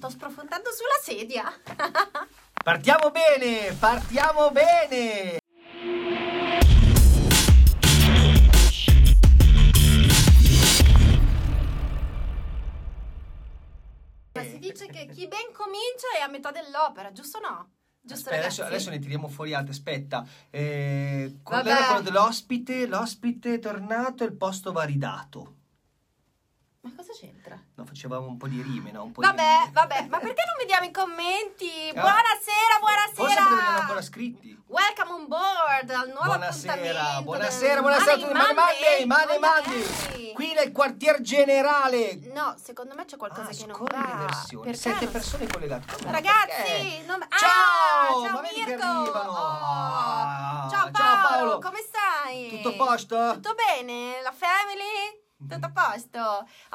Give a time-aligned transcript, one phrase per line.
[0.00, 1.44] sto sprofondando sulla sedia.
[2.64, 5.38] Partiamo bene, partiamo bene.
[14.32, 17.70] Ma si dice che chi ben comincia è a metà dell'opera, giusto o no?
[18.00, 19.72] Giusto Aspetta, adesso, adesso ne tiriamo fuori altre.
[19.72, 22.86] Aspetta, eh, qual era quello dell'ospite?
[22.86, 25.56] L'ospite è tornato e il posto va ridato.
[26.82, 27.62] Ma cosa c'entra?
[27.80, 29.04] No, facevamo un po' di rime, no?
[29.04, 29.70] Un po' di Vabbè, rime.
[29.72, 31.88] vabbè, ma perché non vediamo i commenti?
[31.94, 32.00] Ah.
[32.00, 32.76] Buonasera,
[33.14, 34.02] Forse perché non ancora buonasera!
[34.02, 34.48] scritto.
[34.66, 38.32] Welcome on board al nuovo Buonasera, appuntamento buonasera, del buonasera a tutti.
[38.34, 39.38] Mani mani Monday.
[39.40, 40.32] mandi.
[40.34, 42.18] Qui nel quartier generale.
[42.34, 44.28] No, secondo me c'è qualcosa Ah, che non va.
[44.60, 45.96] Perché Sette non- persone collegate.
[45.96, 46.12] Come?
[46.12, 47.26] Ragazzi, non...
[47.34, 48.86] Ciao, Ah, ciao che Mirko!
[48.86, 51.58] Oh, Ah, ciao, ciao, Paolo, Paolo.
[51.60, 52.48] come stai?
[52.50, 53.32] Tutto a posto?
[53.34, 54.20] Tutto bene?
[54.22, 55.19] La family?
[55.48, 56.18] Tutto a posto?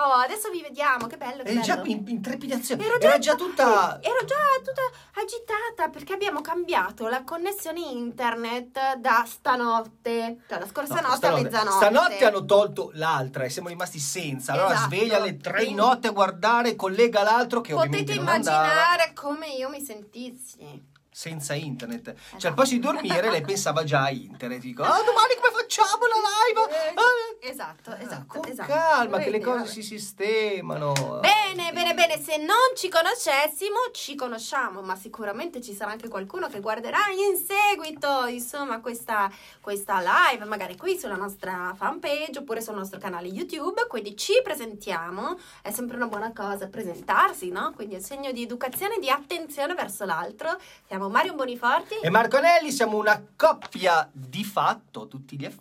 [0.01, 1.89] Oh, adesso vi vediamo, che bello, che È già bello.
[1.91, 2.83] in, in trepidazione.
[2.83, 3.99] Ero Era già tutta.
[4.01, 4.81] Ero già tutta
[5.21, 10.37] agitata perché abbiamo cambiato la connessione internet da stanotte.
[10.47, 11.75] Cioè, la scorsa No, notte a mezzanotte.
[11.85, 14.53] stanotte hanno tolto l'altra e siamo rimasti senza.
[14.53, 14.87] Allora Esatto.
[14.95, 19.81] sveglia alle tre Quindi- notte a guardare, collega l'altro che Potete immaginare come io mi
[19.81, 20.93] sentissi.
[21.15, 22.03] senza internet.
[22.03, 22.47] Cioè, Esatto.
[22.47, 24.59] al posto di dormire, lei pensava già a internet.
[24.59, 26.93] Dico, ah, domani come facciamo la live?
[26.93, 28.71] Ah, Esatto, ah, esatto, con esatto.
[28.71, 29.69] calma, che le cose vabbè.
[29.69, 30.93] si sistemano.
[31.21, 36.47] Bene, bene, bene, se non ci conoscessimo, ci conosciamo, ma sicuramente ci sarà anche qualcuno
[36.47, 42.75] che guarderà in seguito, insomma, questa, questa live, magari qui sulla nostra fanpage oppure sul
[42.75, 47.73] nostro canale YouTube, quindi ci presentiamo, è sempre una buona cosa presentarsi, no?
[47.75, 50.57] Quindi è segno di educazione e di attenzione verso l'altro.
[50.87, 51.95] Siamo Mario Boniforti.
[52.01, 55.54] E Marco Anelli siamo una coppia di fatto tutti gli effetti.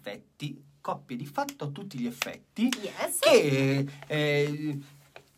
[0.80, 2.68] Coppie di fatto a tutti gli effetti.
[2.82, 3.18] Yes.
[3.20, 4.78] Che eh,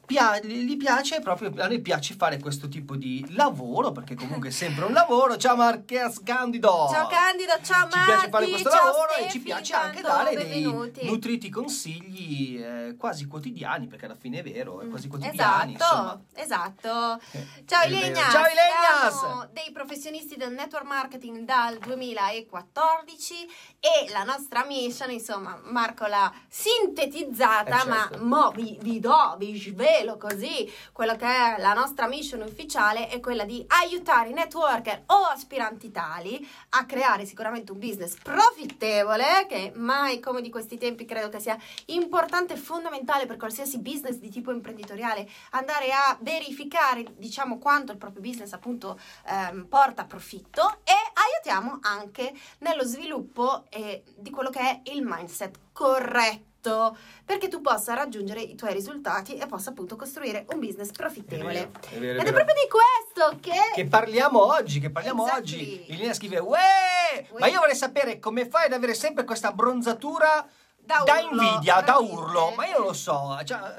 [0.06, 4.52] pia- gli piace proprio, a noi piace fare questo tipo di lavoro, perché comunque è
[4.52, 5.36] sempre un lavoro.
[5.36, 6.88] Ciao Marques Candido!
[6.90, 11.00] Ciao Candido, ciao Ci piace fare questo ciao lavoro e ci piace anche dare benvenuti.
[11.00, 15.74] dei nutriti consigli eh, quasi quotidiani, perché alla fine è vero, è quasi Mm, quotidiani.
[15.74, 17.20] Esatto, esatto.
[17.32, 17.86] Eh, Ciao.
[17.86, 19.18] Ilenia, Ciao Ilenias!
[19.18, 23.34] siamo dei professionisti del network marketing dal 2014
[23.80, 28.24] e la nostra mission, insomma, Marco l'ha sintetizzata, Eh, certo.
[28.24, 33.08] ma mo vi, vi do, vi svelo così, quello che è la nostra mission ufficiale
[33.08, 39.46] è quella di aiutare i networker o aspiranti tali a creare sicuramente un business profittevole,
[39.48, 41.56] che mai come di questi tempi credo che sia
[41.86, 47.98] importante e fondamentale per qualsiasi business di tipo imprenditoriale andare a verificare diciamo quanto il
[47.98, 50.80] proprio business appunto ehm, porta profitto.
[50.84, 56.54] E aiutiamo anche nello sviluppo eh, di quello che è il mindset corretto
[57.24, 61.68] perché tu possa raggiungere i tuoi risultati e possa appunto costruire un business profittevole È
[61.68, 62.32] vero, è vero, ed è vero.
[62.34, 65.52] proprio di questo che, Che parliamo oggi, che parliamo Exactly.
[65.54, 65.92] oggi.
[65.92, 66.58] Ilina scrive, Uè!
[67.30, 67.38] Uè.
[67.40, 70.46] Ma io vorrei sapere come fai ad avere sempre questa bronzatura
[70.78, 72.52] Da da, urlo, invidia, da urlo.
[72.56, 73.38] Ma io lo so.
[73.44, 73.74] Già,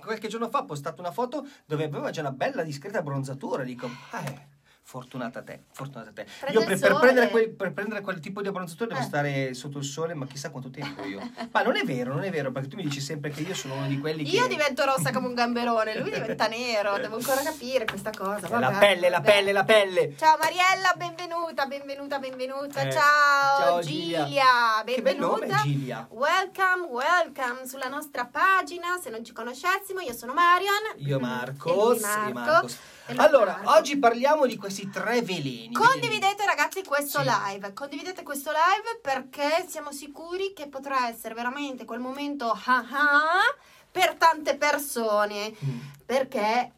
[0.00, 3.64] qualche giorno fa ho postato una foto dove aveva già una bella discreta bronzatura.
[3.64, 4.46] Dico, eh,
[4.84, 6.26] fortunata te, fortunata te.
[6.40, 9.04] Prende io per, per prendere quel, per prendere quel tipo di abbronzatura devo Eh.
[9.04, 11.20] stare sotto il sole, ma chissà quanto tempo io.
[11.50, 13.74] Ma non è vero, non è vero, perché tu mi dici sempre che io sono
[13.74, 14.36] uno di quelli che...
[14.36, 18.50] io divento rossa come un gamberone lui diventa nero devo ancora capire questa cosa Eh,
[18.50, 19.30] la vabbè, pelle, la vabbè.
[19.32, 20.14] pelle, la pelle.
[20.16, 22.80] Ciao Mariella, benvenuta, benvenuta, benvenuta.
[22.82, 24.44] Eh, ciao, ciao, Gilia, Gilia.
[24.84, 25.46] Che bel benvenuta.
[25.46, 26.06] nome, Gilia.
[26.10, 28.98] Welcome, welcome sulla nostra pagina.
[29.00, 30.70] Se non ci conoscessimo, io sono Marion.
[30.96, 32.32] Io Marcos, e Marco.
[32.32, 32.78] Marcos.
[33.16, 35.72] Allora, oggi parliamo di questi tre veleni.
[35.72, 37.28] Condividete ragazzi questo Sì.
[37.28, 43.54] live, condividete questo live perché siamo sicuri che potrà essere veramente quel momento ah ah
[43.90, 45.78] per tante persone, Mm.
[46.06, 46.72] perché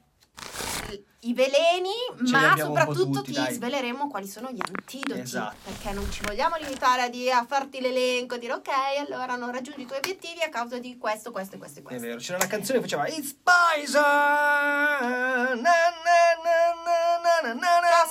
[1.27, 1.91] i veleni,
[2.27, 3.55] Ce ma soprattutto tutti, ti dai.
[3.55, 5.57] sveleremo quali sono gli antidoti, Esatto.
[5.65, 8.69] perché non ci vogliamo limitare a, dire, a farti l'elenco, a dire ok,
[9.07, 11.85] allora non raggiungi i tuoi obiettivi a causa di questo, questo e questo e È
[11.85, 12.07] questo.
[12.07, 14.03] vero, c'era una canzone che faceva It's Poison!
[14.03, 18.09] Na, na, na, na, na, na, na, Ciao.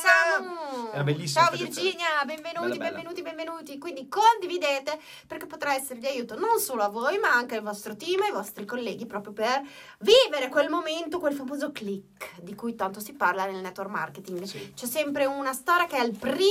[0.93, 1.03] Samu!
[1.03, 1.69] Bellissima Ciao canzone.
[1.69, 2.89] Virginia, benvenuti, Bella, bella.
[2.91, 3.77] benvenuti, benvenuti.
[3.77, 7.95] Quindi condividete perché potrà essere di aiuto non solo a voi, ma anche al vostro
[7.95, 9.61] team e ai vostri colleghi proprio per
[9.99, 14.43] vivere quel momento, quel famoso click di cui tanto si parla nel network marketing.
[14.43, 14.73] Sì.
[14.73, 16.41] C'è sempre una storia che è il prima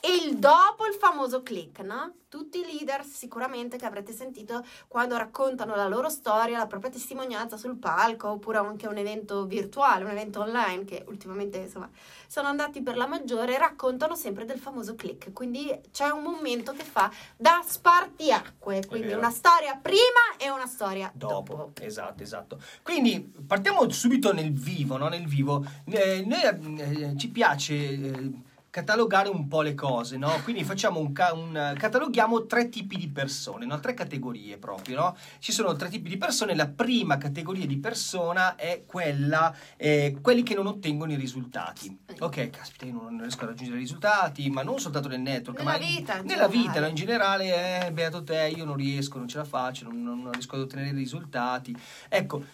[0.00, 2.14] E il dopo il famoso click, no?
[2.28, 7.56] Tutti i leader sicuramente che avrete sentito quando raccontano la loro storia, la propria testimonianza
[7.56, 11.90] sul palco, oppure anche un evento virtuale, un evento online che ultimamente insomma
[12.28, 15.32] sono andati per la maggiore, raccontano sempre del famoso click.
[15.32, 21.10] Quindi c'è un momento che fa da spartiacque, quindi una storia prima e una storia
[21.12, 21.72] Dopo, dopo.
[21.80, 22.60] esatto, esatto.
[22.82, 25.08] Quindi partiamo subito nel vivo, no?
[25.08, 25.64] Nel vivo.
[25.86, 28.30] Eh, noi eh, ci piace eh,
[28.70, 30.30] catalogare un po' le cose, no?
[30.44, 33.80] Quindi facciamo un, ca- un- cataloghiamo tre tipi di persone, no?
[33.80, 35.16] Tre categorie proprio, no?
[35.40, 36.54] Ci sono tre tipi di persone.
[36.54, 41.98] La prima categoria di persona è quella, eh, quelli che non ottengono i risultati.
[42.20, 45.70] Ok, caspita, io non riesco a raggiungere i risultati, ma non soltanto nel network, Nella
[45.72, 46.48] ma vita, in nella generale.
[46.68, 46.86] vita, no?
[46.86, 50.32] in generale, eh, beato te, io non riesco, non ce la faccio, non, non- non
[50.32, 51.76] riesco ad ottenere i risultati.
[52.08, 52.44] Ecco,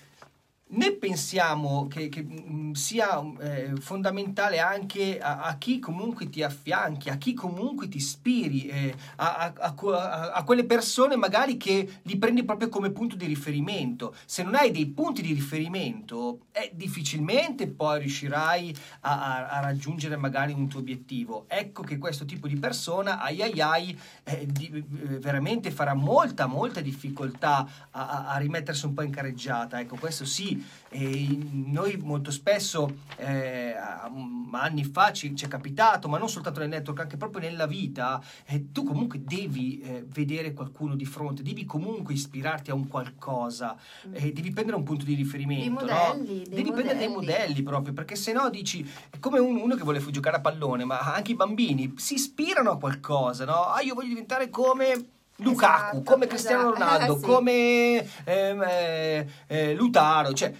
[0.68, 7.08] ne pensiamo che, che, mm, sia eh, fondamentale anche a, a chi comunque ti affianchi,
[7.08, 11.56] a chi comunque ti ispiri, eh, a, a- a que- a- a quelle persone magari
[11.56, 14.14] che li prendi proprio come punto di riferimento.
[14.26, 20.66] Se non hai dei punti di riferimento, eh, difficilmente poi riuscirai a, raggiungere magari un
[20.68, 21.44] tuo obiettivo.
[21.48, 26.46] Ecco che questo tipo di persona, ai ai ai, eh, di- eh, veramente farà molta,
[26.46, 29.80] molta difficoltà a, rimettersi un po' in carreggiata.
[29.80, 30.55] Ecco, questo sì,
[30.88, 33.74] e noi molto spesso, eh,
[34.52, 38.22] anni fa ci, ci è capitato, ma non soltanto nel network, anche proprio nella vita,
[38.46, 43.76] eh, tu comunque devi eh, vedere qualcuno di fronte, devi comunque ispirarti a un qualcosa,
[44.12, 45.84] eh, devi prendere un punto di riferimento.
[45.84, 46.14] Dei no?
[46.14, 47.62] modelli, dei devi prendere dei modelli.
[47.62, 50.98] proprio, perché se no dici, è come un- uno che vuole giocare a pallone, ma
[51.00, 53.64] anche i bambini si ispirano a qualcosa, no?
[53.66, 55.14] Ah, io voglio diventare come...
[55.36, 56.82] Lukaku, Esatto, come Cristiano esatto.
[56.84, 57.24] Ronaldo, Eh, sì.
[57.26, 60.52] come ehm, eh, eh, Lutaro, cioè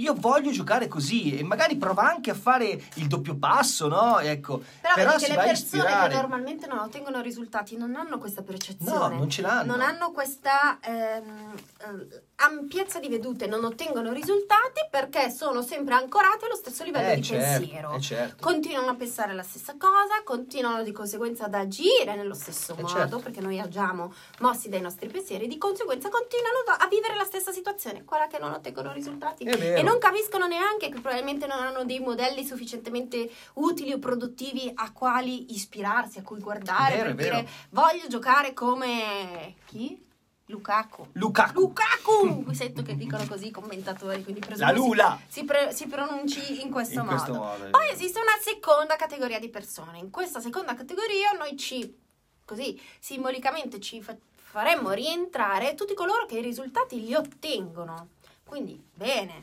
[0.00, 4.18] io voglio giocare così e magari prova anche a fare il doppio passo, no?
[4.18, 9.14] Ecco, Però, però, va le persone che normalmente non ottengono risultati non hanno questa percezione.
[9.14, 9.76] No, non ce l'hanno.
[9.76, 16.44] Non hanno questa ehm, eh, ampiezza di vedute, non ottengono risultati perché sono sempre ancorati
[16.46, 17.94] allo stesso livello Eh, di certo, pensiero.
[17.94, 18.42] eh, certo.
[18.42, 22.88] Continuano a pensare la stessa cosa, continuano di conseguenza ad agire nello stesso Eh, modo,
[22.88, 23.18] certo.
[23.18, 28.04] perché noi agiamo mossi dai nostri pensieri, di conseguenza continuano a vivere la stessa situazione,
[28.04, 29.44] quella che non ottengono risultati.
[29.44, 29.80] È vero.
[29.90, 35.52] Non capiscono neanche che probabilmente non hanno dei modelli sufficientemente utili o produttivi a quali
[35.52, 37.34] ispirarsi, a cui guardare, Vero, per è vero.
[37.40, 40.00] dire voglio giocare come chi?
[40.46, 41.08] Lukaku.
[41.12, 41.52] Lukaku.
[41.60, 42.50] Lukaku!
[42.54, 45.18] Sento che dicono così i commentatori, quindi La Lula.
[45.26, 47.16] Si, si pre- si pronunci in questo In modo.
[47.16, 49.98] questo modo, Poi esiste una seconda categoria di persone.
[49.98, 51.96] In questa seconda categoria noi ci,
[52.44, 58.08] così, simbolicamente ci fa- faremmo rientrare tutti coloro che i risultati li ottengono.
[58.44, 59.42] Quindi, bene.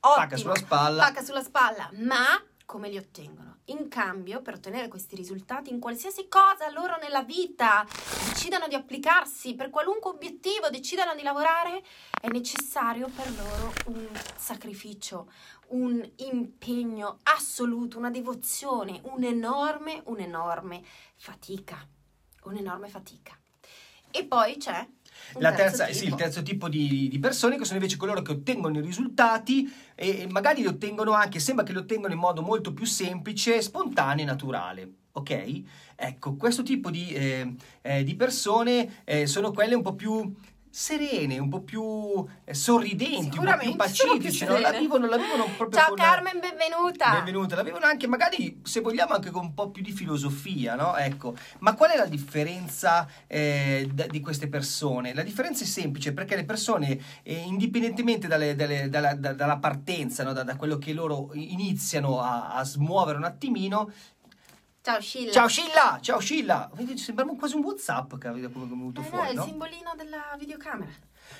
[0.00, 0.38] Pacca Ottimo.
[0.38, 1.04] sulla spalla.
[1.04, 1.90] Pacca sulla spalla.
[1.98, 3.58] Ma come li ottengono?
[3.66, 7.86] In cambio, per ottenere questi risultati in qualsiasi cosa loro nella vita
[8.28, 11.84] decidano di applicarsi, per qualunque obiettivo decidano di lavorare,
[12.20, 15.30] è necessario per loro un sacrificio,
[15.68, 20.82] un impegno assoluto, una devozione, un'enorme, un'enorme
[21.16, 21.86] fatica.
[22.44, 23.38] Un'enorme fatica.
[24.10, 24.88] E poi c'è
[25.38, 28.78] La terza, sì, il terzo tipo di, di persone che sono invece coloro che ottengono
[28.78, 32.72] i risultati e, e magari li ottengono anche, sembra che li ottengono in modo molto
[32.72, 34.92] più semplice, spontaneo e naturale.
[35.12, 35.62] Ok?
[35.96, 40.32] Ecco, questo tipo di, eh, eh, di persone eh, sono quelle un po' più
[40.70, 44.56] serene, un po' più eh, sorridenti, un po' più pacifici, no?
[44.58, 45.94] la vivono, la vivono proprio Ciao.
[45.94, 47.10] Carmen, benvenuta.
[47.10, 50.96] Benvenuta, la vivono anche magari se vogliamo anche con un po' più di filosofia, no?
[50.96, 55.12] Ecco, ma qual è la differenza eh, di queste persone?
[55.12, 60.22] La differenza è semplice perché le persone, eh, indipendentemente dalle- dalle- dalla, da- dalla partenza,
[60.22, 60.32] no?
[60.32, 63.90] da, da quello che loro iniziano a, a smuovere un attimino.
[64.90, 65.30] Ciao Scilla.
[65.32, 69.26] Ciao Scilla, ciao Scilla, Vedi, sembra quasi un WhatsApp che avete venuto Eh no, fuori,
[69.28, 69.44] è il no?
[69.44, 70.90] simbolino della videocamera.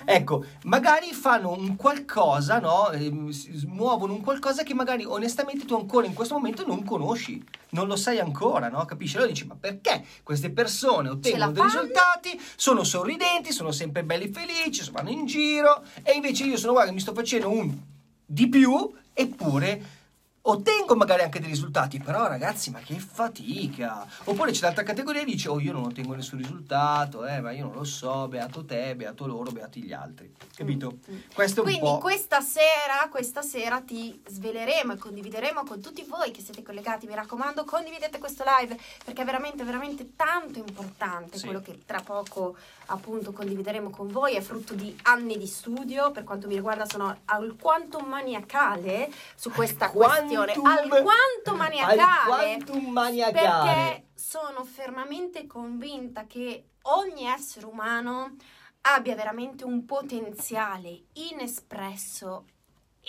[0.05, 2.91] Ecco, magari fanno un qualcosa, no?
[2.91, 3.33] Ehm,
[3.67, 7.97] muovono un qualcosa che magari onestamente tu ancora in questo momento non conosci, non lo
[7.97, 8.85] sai ancora, no?
[8.85, 9.17] Capisci?
[9.17, 14.33] Allora dici, ma perché queste persone ottengono dei risultati, sono sorridenti, sono sempre belli e
[14.33, 17.77] felici, vanno in giro, e invece io sono qua che mi sto facendo un
[18.25, 19.99] di più, eppure
[20.43, 24.07] ottengo magari anche dei risultati, però ragazzi, ma che fatica!
[24.25, 27.67] Oppure c'è l'altra categoria e dice, oh, io non ottengo nessun risultato, eh, ma io
[27.67, 30.33] non lo so, beato te, beato loro, beati gli altri.
[30.55, 30.99] Capito?
[31.11, 31.19] Mm, mm.
[31.35, 31.99] Questo è un Quindi po'...
[31.99, 37.07] questa sera, questa sera ti sveleremo e condivideremo con tutti voi che siete collegati.
[37.07, 41.45] Mi raccomando, condividete questo live perché è veramente, veramente tanto importante Sì.
[41.45, 42.57] quello che tra poco
[42.87, 44.35] appunto condivideremo con voi.
[44.35, 46.11] È frutto di anni di studio.
[46.11, 52.53] Per quanto mi riguarda, sono alquanto maniacale su questa Quanto questione alquanto maniacale.
[52.53, 53.41] alquantum maniacale.
[53.41, 58.37] Perché sono fermamente convinta che ogni essere umano
[58.83, 62.45] abbia veramente un potenziale inespresso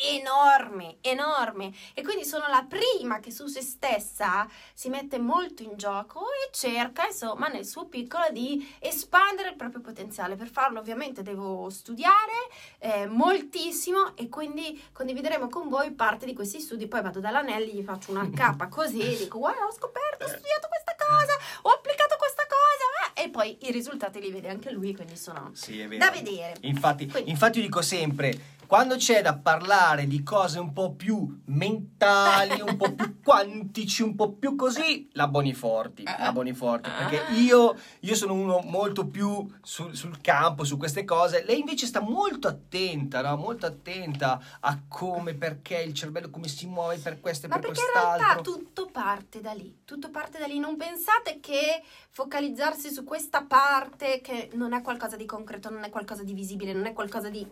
[0.10, 1.72] enorme, enorme.
[1.94, 6.50] E quindi sono la prima che su se stessa si mette molto in gioco e
[6.52, 10.36] cerca insomma nel suo piccolo di espandere il proprio potenziale.
[10.36, 12.32] Per farlo ovviamente devo studiare
[12.80, 16.88] eh, moltissimo e quindi condivideremo con voi parte di questi studi.
[16.88, 20.68] Poi vado dall'Anelli gli faccio una cappa così e dico guarda ho scoperto ho studiato
[20.68, 24.96] questa cosa ho applicato questa cosa eh, e poi i risultati li vede anche lui
[24.96, 26.56] quindi sono Sì, da vedere.
[26.62, 31.42] Infatti, Quindi- infatti io dico sempre, quando c'è da parlare di cose un po' più
[31.48, 37.76] mentali, un po' più quantici, un po' più così, la Boniforti, la Boniforti, perché io,
[38.00, 42.48] io sono uno molto più sul, sul campo, su queste cose, lei invece sta molto
[42.48, 43.36] attenta, no?
[43.36, 47.72] molto attenta a come, perché il cervello, come si muove per questo e Ma per
[47.72, 48.26] perché in quest'altro.
[48.26, 50.60] realtà tutto parte da lì, tutto parte da lì.
[50.60, 55.90] Non pensate che focalizzarsi su questa parte, che non è qualcosa di concreto, non è
[55.90, 57.46] qualcosa di visibile, non è qualcosa di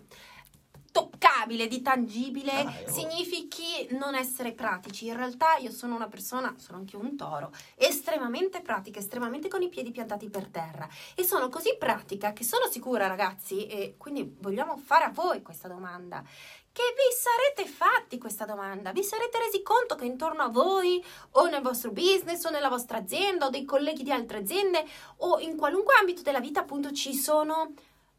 [0.91, 2.91] toccabile, di tangibile, Dai, oh.
[2.91, 5.07] significhi non essere pratici.
[5.07, 9.69] In realtà io sono una persona, sono anche un toro, estremamente pratica, estremamente con i
[9.69, 10.87] piedi piantati per terra.
[11.15, 15.67] E sono così pratica che sono sicura, ragazzi, e quindi vogliamo fare a voi questa
[15.67, 16.23] domanda
[16.71, 21.47] che vi sarete fatti questa domanda, vi sarete resi conto che intorno a voi o
[21.47, 24.85] nel vostro business o nella vostra azienda o dei colleghi di altre aziende
[25.17, 27.73] o in qualunque ambito della vita appunto ci sono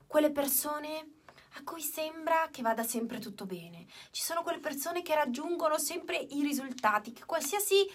[0.06, 1.19] quelle persone
[1.60, 3.84] a cui sembra che vada sempre tutto bene.
[4.10, 7.86] Ci sono quelle persone che raggiungono sempre i risultati, che qualsiasi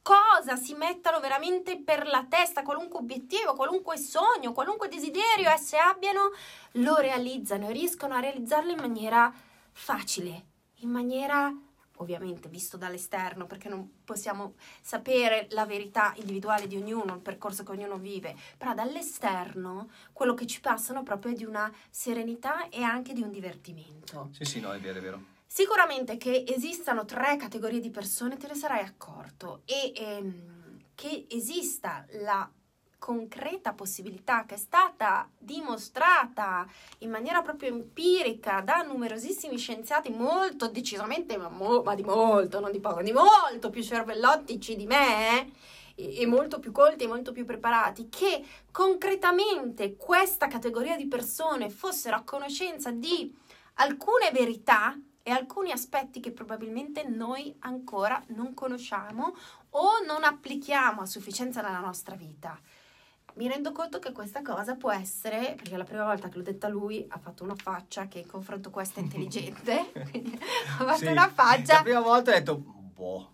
[0.00, 6.30] cosa si mettano veramente per la testa, qualunque obiettivo, qualunque sogno, qualunque desiderio esse abbiano,
[6.72, 9.32] lo realizzano e riescono a realizzarlo in maniera
[9.72, 10.44] facile,
[10.76, 11.52] in maniera
[11.98, 17.72] ovviamente visto dall'esterno, perché non possiamo sapere la verità individuale di ognuno, il percorso che
[17.72, 23.12] ognuno vive, però dall'esterno quello che ci passano proprio è di una serenità e anche
[23.12, 24.30] di un divertimento.
[24.32, 25.22] Sì, sì, no, è vero, è vero.
[25.46, 32.04] Sicuramente che esistano tre categorie di persone, te ne sarai accorto, e ehm, che esista
[32.20, 32.50] la
[32.98, 36.66] concreta possibilità che è stata dimostrata
[36.98, 42.72] in maniera proprio empirica da numerosissimi scienziati molto decisamente, ma, mo- ma di molto, non
[42.72, 45.52] di poco, di molto più cervellottici di me
[45.94, 51.70] e, e molto più colti e molto più preparati, che concretamente questa categoria di persone
[51.70, 53.34] fossero a conoscenza di
[53.74, 59.36] alcune verità e alcuni aspetti che probabilmente noi ancora non conosciamo
[59.70, 62.58] o non applichiamo a sufficienza nella nostra vita.
[63.38, 66.66] Mi rendo conto che questa cosa può essere, perché la prima volta che l'ho detta
[66.66, 71.06] lui ha fatto una faccia che in confronto questa è intelligente, quindi ha fatto Sì.
[71.06, 73.32] una faccia La prima volta ho detto, boh,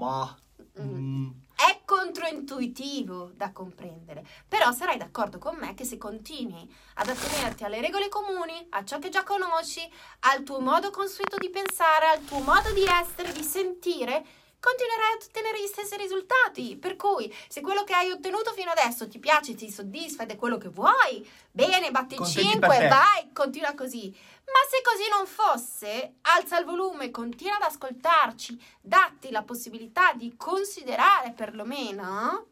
[0.00, 0.36] ma...
[0.80, 0.94] Mm.
[0.94, 7.62] mm, è controintuitivo da comprendere, però sarai d'accordo con me che se continui ad attenerti
[7.62, 9.88] alle regole comuni, a ciò che già conosci,
[10.20, 14.24] al tuo modo consueto di pensare, al tuo modo di essere, di sentire,
[14.60, 16.76] continuerai a ottenere gli stessi risultati.
[16.76, 20.36] Per cui, se quello che hai ottenuto fino adesso ti piace, ti soddisfa ed è
[20.36, 22.88] quello che vuoi, bene, batti Contenti 5, per te.
[22.88, 24.14] vai, continua così.
[24.44, 30.36] Ma se così non fosse, alza il volume, continua ad ascoltarci, datti la possibilità di
[30.36, 32.46] considerare perlomeno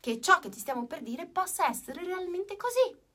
[0.00, 3.08] che ciò che ti stiamo per dire possa essere realmente così.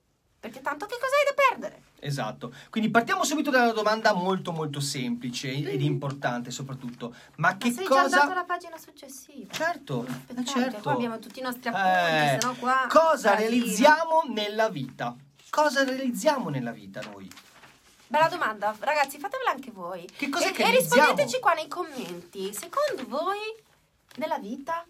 [0.46, 1.82] Perché tanto che cosa hai da perdere?
[2.02, 2.54] Esatto.
[2.70, 7.16] Quindi partiamo subito da una domanda molto molto semplice ed importante soprattutto.
[7.38, 8.32] Ma che Ma sei già andato cosa...
[8.32, 9.52] alla pagina successiva.
[9.52, 10.82] Certo, Aspettate, eh, certo.
[10.82, 12.86] Qua abbiamo tutti i nostri appunti, Eh, sennò qua...
[12.88, 13.50] cosa casino.
[13.50, 15.16] realizziamo nella vita?
[15.50, 17.28] Cosa realizziamo nella vita noi?
[18.06, 20.08] Bella domanda, ragazzi, fatevela anche voi.
[20.16, 22.54] Che cos'è e, che e rispondeteci qua nei commenti.
[22.54, 23.40] Secondo voi,
[24.18, 24.86] nella vita,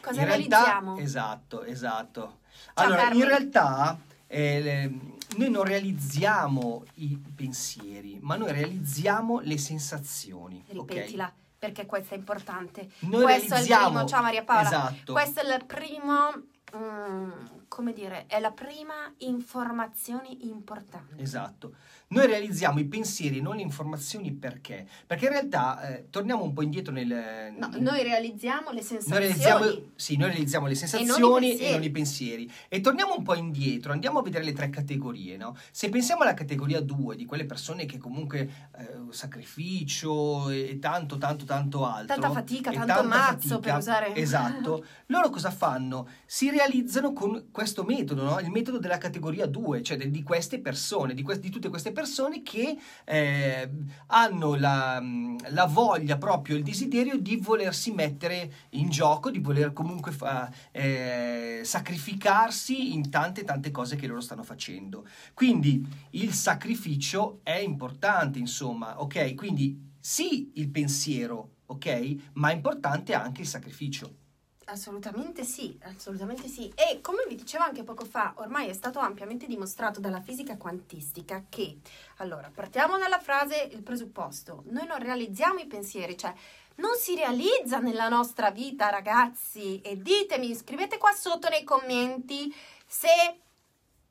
[0.00, 0.98] cosa in realtà, realizziamo?
[0.98, 2.38] esatto, esatto.
[2.74, 3.18] Ciao, allora, Carmen.
[3.18, 3.98] in realtà
[4.34, 4.90] eh,
[5.36, 10.64] noi non realizziamo i pensieri, ma noi realizziamo le sensazioni.
[10.66, 12.90] Ripetila, perché questo è importante.
[13.00, 14.66] Noi questo è il realizziamo primo, ciao Maria Paola.
[14.66, 15.12] Esatto.
[15.12, 16.42] Questo è il primo,
[16.76, 17.30] mm,
[17.68, 21.22] come dire, è la prima informazione importante.
[21.22, 21.74] Esatto.
[22.08, 24.86] Noi realizziamo i pensieri, non le informazioni perché?
[25.06, 27.52] Perché in realtà, eh, torniamo un po' indietro nel...
[27.58, 29.20] No, noi realizziamo le Noi sensazioni.
[29.20, 31.72] realizziamo, sì, noi realizziamo le non sensazioni e pensieri.
[31.72, 32.52] non i pensieri.
[32.68, 35.56] E torniamo un po' indietro, andiamo a vedere le tre categorie, no?
[35.70, 41.16] Se pensiamo alla categoria 2, di quelle persone che comunque eh, sacrificio e, e tanto,
[41.18, 42.14] tanto, tanto altro.
[42.14, 44.84] Tanta fatica, e tanto tanta mazzo fatica, per usare- Esatto.
[45.06, 46.08] Loro cosa fanno?
[46.26, 48.38] Si realizzano con questo metodo, no?
[48.40, 51.93] il metodo della categoria 2, cioè di queste persone, di, que- di, tutte queste persone
[52.42, 53.70] che eh,
[54.06, 55.02] hanno la,
[55.48, 61.60] la, voglia, proprio il desiderio di volersi mettere in gioco, di voler comunque fa, eh,
[61.64, 65.06] sacrificarsi in tante tante cose che loro stanno facendo.
[65.32, 69.34] Quindi il sacrificio è importante, insomma, ok?
[69.34, 72.16] Quindi sì il pensiero, ok?
[72.34, 74.22] Ma è importante anche il sacrificio.
[74.66, 76.72] Assolutamente sì, assolutamente sì.
[76.74, 81.44] E come vi dicevo anche poco fa, ormai è stato ampiamente dimostrato dalla fisica quantistica
[81.48, 81.78] che,
[82.16, 86.34] allora, partiamo dalla frase, il presupposto, noi non realizziamo i pensieri, cioè
[86.76, 89.80] non si realizza nella nostra vita, ragazzi.
[89.80, 92.52] E ditemi, scrivete qua sotto nei commenti
[92.86, 93.08] se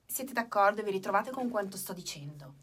[0.05, 2.53] siete d'accordo e vi ritrovate con quanto sto dicendo.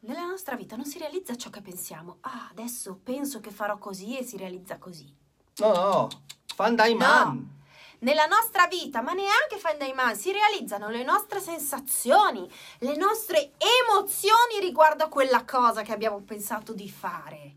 [0.00, 2.18] Nella nostra vita non si realizza ciò che pensiamo.
[2.20, 5.12] Ah, adesso penso che farò così e si realizza così.
[5.58, 6.08] No, no,
[6.56, 7.34] Fandai Man.
[7.34, 7.54] No.
[7.98, 14.58] Nella nostra vita, ma neanche Fandai Man, si realizzano le nostre sensazioni, le nostre emozioni
[14.58, 17.56] riguardo a quella cosa che abbiamo pensato di fare.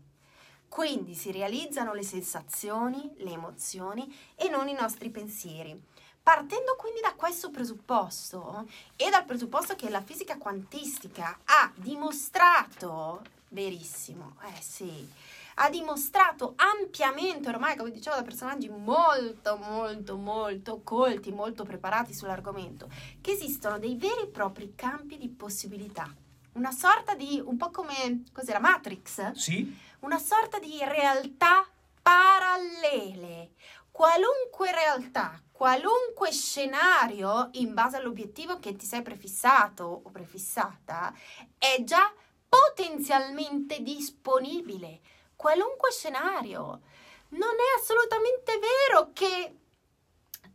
[0.68, 5.82] Quindi si realizzano le sensazioni, le emozioni e non i nostri pensieri.
[6.22, 8.66] Partendo quindi da questo presupposto
[8.96, 15.08] e dal presupposto che la fisica quantistica ha dimostrato, verissimo, eh sì,
[15.56, 22.88] ha dimostrato ampiamente, ormai come dicevo da personaggi molto molto molto colti, molto preparati sull'argomento,
[23.20, 26.12] che esistono dei veri e propri campi di possibilità.
[26.52, 29.32] Una sorta di, un po' come, cos'era, Matrix?
[29.32, 29.76] Sì.
[30.00, 31.66] Una sorta di realtà
[32.02, 33.52] parallele.
[33.90, 41.14] Qualunque realtà, qualunque scenario, in base all'obiettivo che ti sei prefissato o prefissata,
[41.56, 42.12] è già
[42.48, 45.00] potenzialmente disponibile
[45.40, 46.82] qualunque scenario.
[47.30, 49.56] Non è assolutamente vero che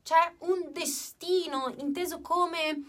[0.04, 2.84] c'è un destino inteso come eh,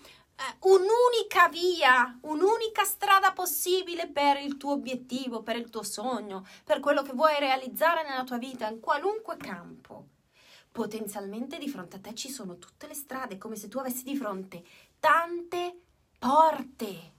[0.60, 7.00] un'unica via, un'unica strada possibile per il tuo obiettivo, per il tuo sogno, per quello
[7.00, 10.08] che vuoi realizzare nella tua vita, in qualunque campo.
[10.70, 14.18] Potenzialmente di fronte a te ci sono tutte le strade, come se tu avessi di
[14.18, 14.62] fronte
[15.00, 15.80] tante
[16.18, 17.12] porte,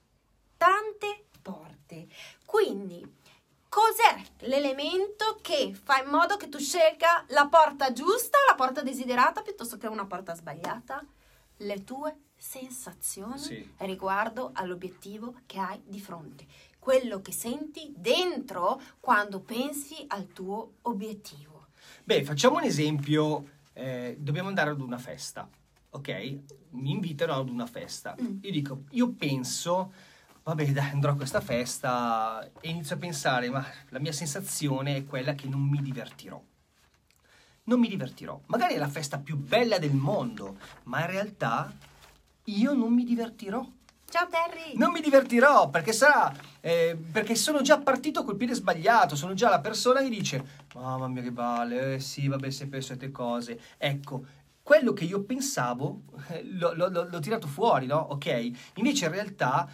[0.56, 2.08] tante porte.
[2.46, 3.26] Quindi
[3.70, 9.42] cos'è l'elemento che fa in modo che tu scelga la porta giusta, la porta desiderata,
[9.42, 11.06] piuttosto che una porta sbagliata?
[11.58, 13.74] Le tue sensazioni sì.
[13.78, 16.46] riguardo all'obiettivo che hai di fronte,
[16.80, 21.68] quello che senti dentro quando pensi al tuo obiettivo.
[22.04, 25.50] Beh, facciamo un esempio, eh, dobbiamo andare ad una festa,
[25.90, 26.40] ok?
[26.72, 28.16] Mi invitano ad una festa.
[28.22, 28.38] Mm.
[28.42, 29.92] Io dico, io penso
[30.48, 35.06] vabbè dai, andrò a questa festa e inizio a pensare, ma la mia sensazione è
[35.06, 36.42] quella che non mi divertirò.
[37.64, 38.40] Non mi divertirò.
[38.46, 41.70] Magari è la festa più bella del mondo, ma in realtà
[42.46, 43.66] io non mi divertirò.
[44.10, 44.78] Ciao Terry!
[44.78, 46.34] Non mi divertirò perché sarà.
[46.62, 49.18] Eh, perché sono già partito col piede sbagliato.
[49.18, 50.42] Sono già la persona che dice:
[50.76, 53.60] Mamma mia, che vale, eh, sì, vabbè, se penso a te cose.
[53.78, 54.24] Ecco,
[54.64, 57.98] quello che io pensavo eh, l'ho, l'ho, l'ho, tirato fuori, no?
[57.98, 58.52] Ok?
[58.76, 59.68] Invece in realtà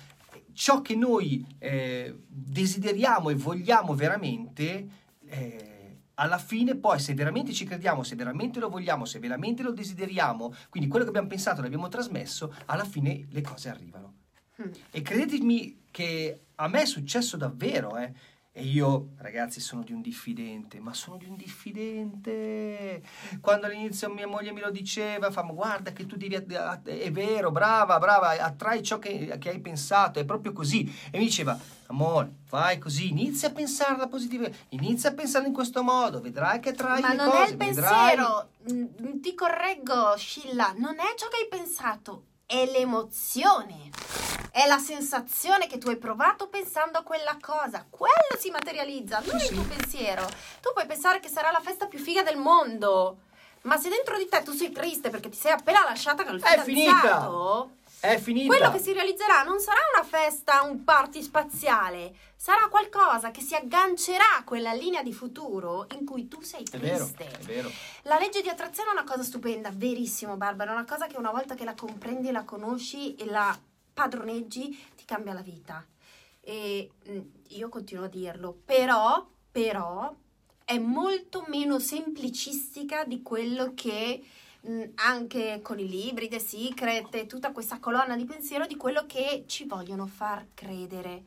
[0.53, 4.87] ciò che noi eh, desideriamo e vogliamo veramente,
[5.25, 5.73] eh,
[6.15, 10.53] alla fine poi se veramente ci crediamo, se veramente lo vogliamo, se veramente lo desideriamo,
[10.69, 14.13] quindi quello che abbiamo pensato l'abbiamo trasmesso, alla fine le cose arrivano.
[14.61, 14.71] Mm.
[14.91, 18.13] E credetemi che a me è successo davvero, eh.
[18.55, 23.01] E io, ragazzi, sono di un diffidente, ma sono di un diffidente.
[23.41, 27.49] Quando all'inizio mia moglie me lo diceva, fa, ma guarda che tu devi, è vero,
[27.49, 30.83] brava, brava, attrai ciò che, che hai pensato, è proprio così.
[31.09, 35.53] E mi diceva, amore, fai così, inizia a pensare alla positiva, inizia a pensare in
[35.53, 37.43] questo modo, vedrai che attrai ma le non cose.
[37.45, 44.42] è il pensiero, mm, ti correggo, Scilla, non è ciò che hai pensato, è l'emozione.
[44.55, 47.87] È la sensazione che tu hai provato pensando a quella cosa.
[47.89, 50.27] Quello si materializza, non sì, il tuo pensiero.
[50.61, 53.17] Tu puoi pensare che sarà la festa più figa del mondo.
[53.63, 56.43] Ma se dentro di te tu sei triste perché ti sei appena lasciata con il
[56.43, 57.71] fidanzato...
[57.99, 58.13] È finita!
[58.15, 58.55] È finita!
[58.55, 62.13] Quello che si realizzerà non sarà una festa, un party spaziale.
[62.35, 66.77] Sarà qualcosa che si aggancerà a quella linea di futuro in cui tu sei triste.
[66.77, 67.71] È vero, è vero.
[68.03, 71.31] La legge di attrazione è una cosa stupenda, verissimo Barbara, è una cosa che una
[71.31, 73.57] volta che la comprendi la conosci e la
[73.93, 75.85] padroneggi ti cambia la vita.
[76.41, 80.13] E mm, io continuo a dirlo, però, però
[80.65, 84.23] è molto meno semplicistica di quello che
[84.61, 89.05] mh, anche con i libri, The Secret e tutta questa colonna di pensiero di quello
[89.05, 91.25] che ci vogliono far credere.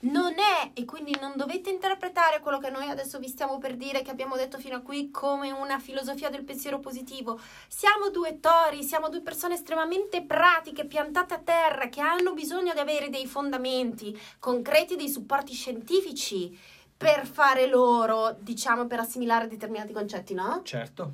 [0.00, 4.02] Non è, e quindi non dovete interpretare quello che noi adesso vi stiamo per dire,
[4.02, 7.38] che abbiamo detto fino a qui, come una filosofia del pensiero positivo.
[7.68, 12.78] Siamo due tori, siamo due persone estremamente pratiche, piantate a terra, che hanno bisogno di
[12.78, 16.58] avere dei fondamenti concreti, dei supporti scientifici
[16.96, 20.60] per fare loro, diciamo, per assimilare determinati concetti, no?
[20.64, 21.12] Certo.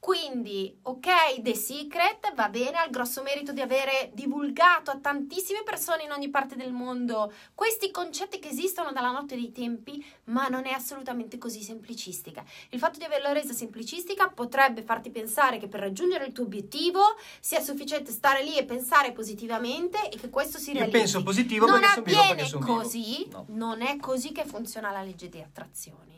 [0.00, 5.62] Quindi, ok, The Secret va bene, ha il grosso merito di avere divulgato a tantissime
[5.62, 10.48] persone in ogni parte del mondo questi concetti che esistono dalla notte dei tempi, ma
[10.48, 12.42] non è assolutamente così semplicistica.
[12.70, 17.02] Il fatto di averla resa semplicistica potrebbe farti pensare che per raggiungere il tuo obiettivo
[17.38, 20.96] sia sufficiente stare lì e pensare positivamente e che questo si realizzi.
[20.96, 23.44] Io penso positivo non perché sono vivo perché sono così, No.
[23.48, 26.08] non è così che funziona la legge di attrazione.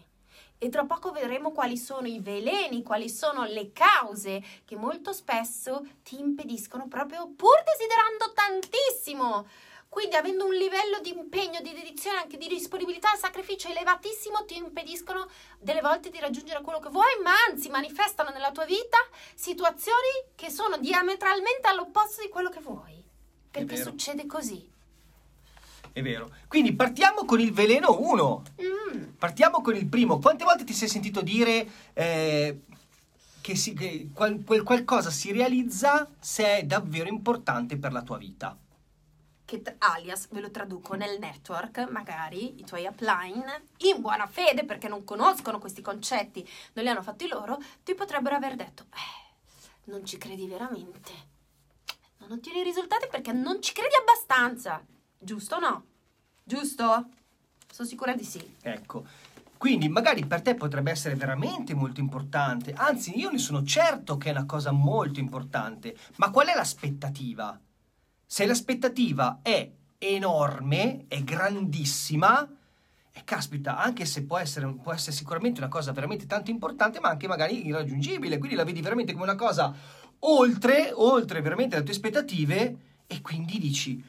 [0.59, 5.85] E tra poco vedremo quali sono i veleni, quali sono le cause che molto spesso
[6.03, 9.47] ti impediscono proprio, pur desiderando tantissimo,
[9.93, 14.57] quindi avendo un livello di impegno, di dedizione, anche di disponibilità al sacrificio elevatissimo, ti
[14.57, 18.97] impediscono delle volte di raggiungere quello che vuoi, ma anzi manifestano nella tua vita
[19.35, 23.05] situazioni che sono diametralmente all'opposto di quello che vuoi.
[23.51, 24.72] Perché succede così.
[25.93, 26.31] È vero.
[26.49, 28.43] Quindi partiamo con il veleno 1.
[28.63, 29.03] Mm.
[29.19, 30.19] Partiamo con il primo.
[30.19, 32.61] Quante volte ti sei sentito dire eh,
[33.41, 38.17] che, si- che qual- quel qualcosa si realizza se è davvero importante per la tua
[38.19, 38.57] vita?
[39.79, 45.05] alias ve lo traduco nel network, magari i tuoi upline, in buona fede perché non
[45.05, 50.17] conoscono questi concetti, non li hanno fatti loro, ti potrebbero aver detto, eh, non ci
[50.17, 51.13] credi veramente,
[52.19, 54.83] non ottieni risultati perché non ci credi abbastanza,
[55.23, 55.85] giusto o no?
[56.45, 57.09] Giusto?
[57.71, 58.57] Sono sicura di sì.
[58.61, 59.05] Ecco.
[59.57, 64.29] Quindi magari per te potrebbe essere veramente molto importante, anzi io ne sono certo che
[64.29, 67.57] è una cosa molto importante, ma qual è l'aspettativa?
[68.27, 72.45] Se l'aspettativa è enorme, è grandissima,
[73.13, 77.11] e caspita, anche se può essere, può essere sicuramente una cosa veramente tanto importante, ma
[77.11, 79.73] anche magari irraggiungibile, quindi la vedi veramente come una cosa
[80.21, 84.03] oltre, oltre veramente le tue aspettative, e quindi dici,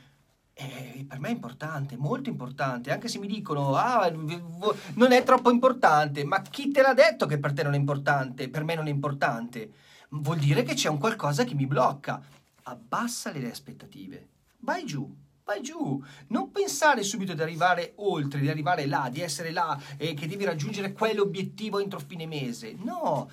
[0.54, 5.50] eh, per me è importante, molto importante, anche se mi dicono, ah, non è troppo
[5.50, 8.88] importante, ma chi te l'ha detto che per te non è importante, per me non
[8.88, 9.72] è importante?
[10.10, 12.22] Vuol dire che c'è un qualcosa che mi blocca.
[12.63, 14.28] Abbassa le aspettative,
[14.60, 15.22] vai giù.
[15.46, 20.13] Vai giù, non pensare subito di arrivare oltre, di arrivare là, di essere là e
[20.13, 22.78] che devi raggiungere quell'obiettivo entro fine mese.
[22.82, 23.30] No,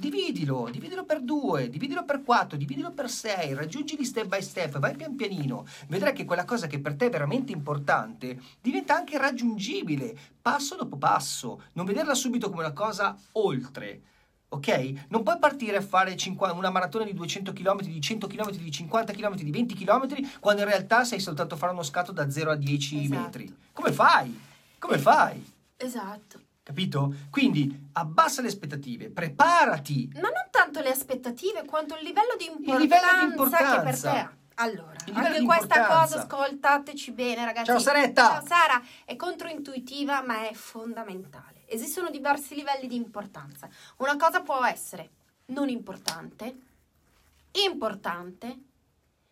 [0.00, 4.96] Dividilo, dividilo per due, dividilo per quattro, dividilo per sei, raggiungili step by step, vai
[4.96, 5.66] pian pianino.
[5.88, 10.96] Vedrai che quella cosa che per te è veramente importante diventa anche raggiungibile, passo dopo
[10.96, 11.64] passo.
[11.74, 14.00] Non vederla subito come una cosa oltre.
[14.48, 15.04] Ok?
[15.08, 18.70] Non puoi partire a fare 50 una maratona di 200 km, di 100 km, di
[18.70, 22.30] 50 km, di 20 km, quando in realtà sei soltanto a fare uno scatto da
[22.30, 23.20] 0 a 10 Esatto.
[23.20, 23.54] metri.
[23.74, 24.40] Come fai?
[24.78, 25.52] Come fai?
[25.76, 26.40] Esatto.
[26.70, 27.12] Capito?
[27.30, 30.08] Quindi abbassa le aspettative, preparati.
[30.14, 34.12] Ma non tanto le aspettative quanto il livello di importanza, livello di che per importanza.
[34.12, 34.32] te ha.
[34.54, 35.88] Allora, Il anche questa importanza.
[35.88, 37.66] cosa, ascoltateci bene ragazzi.
[37.66, 38.28] Ciao, Saretta.
[38.28, 41.64] Ciao Sara, è controintuitiva ma è fondamentale.
[41.66, 43.68] Esistono diversi livelli di importanza.
[43.96, 45.10] Una cosa può essere
[45.46, 46.56] non importante,
[47.50, 48.58] importante,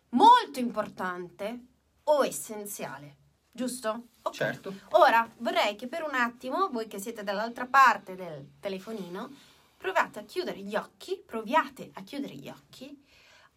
[0.09, 1.59] molto importante
[2.03, 3.15] o essenziale.
[3.59, 4.03] Giusto?
[4.21, 4.33] Ok.
[4.33, 4.73] Certo.
[4.91, 9.29] Ora vorrei che per un attimo, voi che siete dall'altra parte del telefonino,
[9.75, 13.05] provate a chiudere gli occhi, proviate a chiudere gli occhi,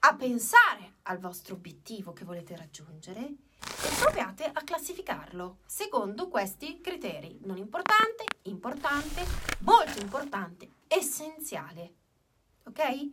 [0.00, 7.38] a pensare al vostro obiettivo che volete raggiungere e proviate a classificarlo secondo questi criteri.
[7.44, 9.24] Non importante, importante,
[9.60, 11.94] molto importante, essenziale.
[12.64, 13.08] Ok?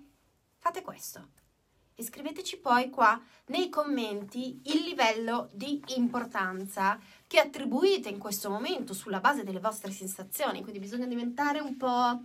[0.58, 1.28] Fate questo.
[2.00, 8.94] E scriveteci poi qua nei commenti il livello di importanza che attribuite in questo momento
[8.94, 10.62] sulla base delle vostre sensazioni.
[10.62, 12.24] Quindi bisogna diventare un po'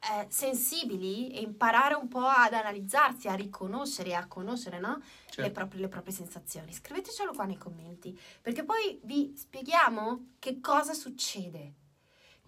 [0.00, 4.96] eh, sensibili e imparare un po' ad analizzarsi, a riconoscere e a conoscere no?
[4.96, 5.52] le, certo.
[5.52, 6.72] proprie, le proprie sensazioni.
[6.72, 11.74] Scrivetecelo qua nei commenti, perché poi vi spieghiamo che cosa succede.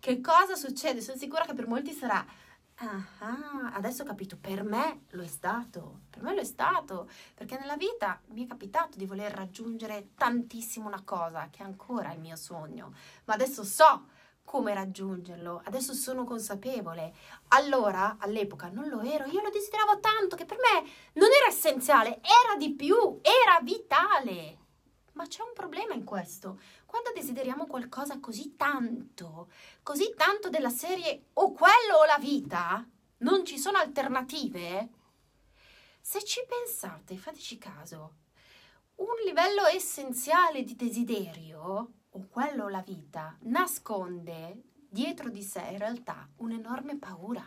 [0.00, 1.00] Che cosa succede?
[1.00, 2.26] Sono sicura che per molti sarà
[2.76, 7.56] Ah, adesso ho capito, per me lo è stato, per me lo è stato, perché
[7.56, 12.18] nella vita mi è capitato di voler raggiungere tantissimo una cosa che è ancora il
[12.18, 12.92] mio sogno,
[13.24, 14.06] ma adesso so
[14.44, 17.14] come raggiungerlo, adesso sono consapevole.
[17.48, 22.16] Allora, all'epoca non lo ero, io lo desideravo tanto che per me non era essenziale,
[22.16, 24.58] era di più, era vitale.
[25.12, 26.58] Ma c'è un problema in questo.
[26.86, 29.50] Quando desideriamo qualcosa così tanto,
[29.82, 32.86] così tanto della serie o quello o la vita,
[33.18, 34.88] non ci sono alternative?
[36.00, 38.14] Se ci pensate, fateci caso,
[38.96, 46.28] un livello essenziale di desiderio, o quello la vita, nasconde dietro di sé in realtà
[46.36, 47.42] un'enorme paura.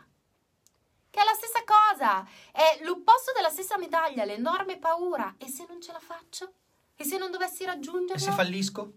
[1.09, 5.35] Che è la stessa cosa, è l'opposto della stessa medaglia, l'enorme paura.
[5.37, 6.53] E se non ce la faccio?
[6.95, 8.15] E se non dovessi raggiungerla?
[8.15, 8.93] E se fallisco?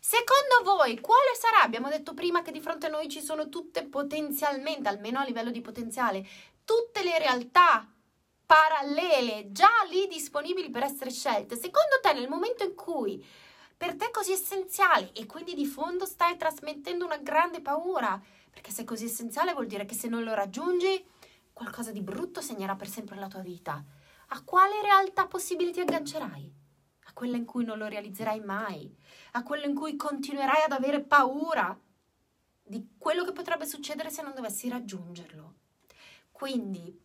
[0.00, 1.62] Secondo voi, quale sarà?
[1.62, 5.50] Abbiamo detto prima che di fronte a noi ci sono tutte potenzialmente, almeno a livello
[5.50, 6.26] di potenziale,
[6.64, 7.88] tutte le realtà
[8.44, 11.54] parallele già lì disponibili per essere scelte.
[11.54, 13.24] Secondo te, nel momento in cui
[13.76, 18.70] per te è così essenziale e quindi di fondo stai trasmettendo una grande paura, perché
[18.70, 21.04] se è così essenziale vuol dire che se non lo raggiungi,
[21.52, 23.82] qualcosa di brutto segnerà per sempre la tua vita.
[24.28, 26.61] A quale realtà possibile ti aggancerai?
[27.04, 28.94] A quella in cui non lo realizzerai mai?
[29.32, 31.78] a quello in cui continuerai ad avere paura
[32.62, 35.54] di quello che potrebbe succedere se non dovessi raggiungerlo.
[36.30, 36.98] Quindi,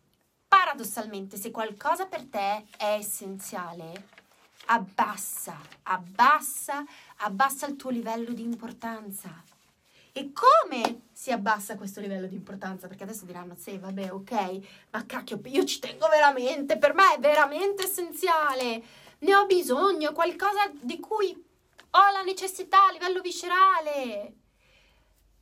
[0.46, 4.08] paradossalmente, se qualcosa per te è essenziale,
[4.66, 6.84] abbassa, abbassa,
[7.18, 9.42] abbassa il tuo livello di importanza.
[10.12, 12.88] E come si abbassa questo livello di importanza?
[12.88, 14.58] Perché adesso diranno, sì, vabbè, ok,
[14.90, 18.82] ma cacchio, io ci tengo veramente, per me è veramente essenziale,
[19.18, 21.30] ne ho bisogno, qualcosa di cui
[21.90, 24.36] ho la necessità a livello viscerale.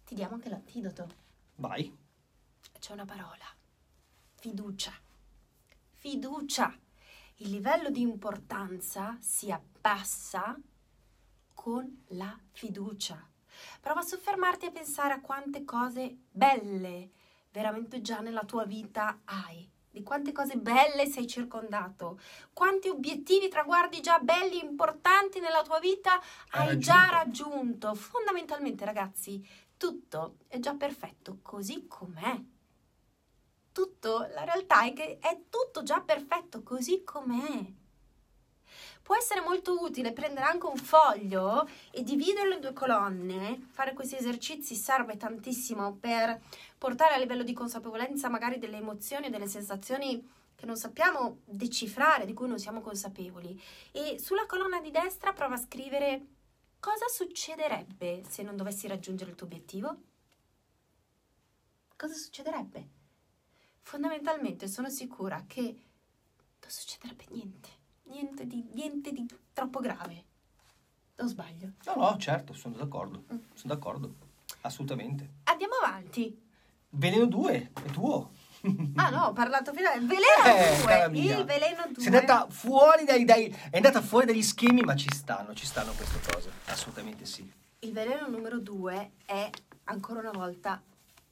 [0.04, 1.08] Ti diamo anche l'antidoto.
[1.56, 1.94] Vai.
[2.78, 3.44] C'è una parola.
[4.34, 4.92] Fiducia.
[5.92, 6.78] Fiducia.
[7.36, 10.56] Il livello di importanza si abbassa
[11.54, 13.28] con la fiducia.
[13.80, 17.10] Prova a soffermarti a pensare a quante cose belle
[17.50, 22.20] veramente già nella tua vita hai di quante cose belle sei circondato,
[22.52, 27.94] quanti obiettivi, traguardi già belli, importanti nella tua vita hai, hai già raggiunto.
[27.94, 29.42] Fondamentalmente, ragazzi,
[29.78, 32.38] tutto è già perfetto così com'è.
[33.72, 37.84] Tutto, la realtà è che è tutto già perfetto così com'è
[39.06, 43.68] può essere molto utile prendere anche un foglio e dividerlo in due colonne.
[43.70, 46.42] Fare questi esercizi serve tantissimo per
[46.76, 52.34] portare a livello di consapevolezza magari delle emozioni delle sensazioni che non sappiamo decifrare, di
[52.34, 53.62] cui non siamo consapevoli.
[53.92, 56.26] E sulla colonna di destra prova a scrivere
[56.80, 59.96] cosa succederebbe se non dovessi raggiungere il tuo obiettivo?
[61.94, 62.88] Cosa succederebbe?
[63.82, 67.75] Fondamentalmente sono sicura che non succederebbe niente
[68.06, 70.24] niente di, niente di troppo grave.
[71.16, 71.72] Non sbaglio?
[71.86, 73.24] No, no, certo, sono d'accordo.
[73.32, 73.38] Mm.
[73.54, 74.14] Sono d'accordo,
[74.62, 75.30] assolutamente.
[75.44, 76.44] Andiamo avanti.
[76.90, 78.30] Veleno 2, è tuo.
[78.96, 81.02] Ah no, ho parlato fino al veleno 2.
[81.02, 82.02] Eh, il veleno 2.
[82.02, 85.92] Sei andata fuori dai, dai, è andata fuori dagli schemi, ma ci stanno, ci stanno
[85.92, 86.50] queste cose.
[86.64, 87.48] Assolutamente sì.
[87.80, 89.48] Il veleno numero 2 è
[89.84, 90.82] ancora una volta